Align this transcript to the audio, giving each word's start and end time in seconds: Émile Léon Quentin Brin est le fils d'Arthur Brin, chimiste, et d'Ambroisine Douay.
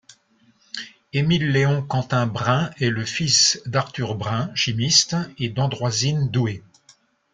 Émile 1.13 1.51
Léon 1.51 1.83
Quentin 1.83 2.25
Brin 2.25 2.71
est 2.79 2.89
le 2.89 3.05
fils 3.05 3.61
d'Arthur 3.67 4.15
Brin, 4.15 4.49
chimiste, 4.55 5.15
et 5.37 5.49
d'Ambroisine 5.49 6.27
Douay. 6.31 6.63